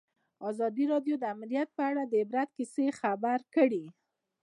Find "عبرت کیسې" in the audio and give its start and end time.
2.23-2.85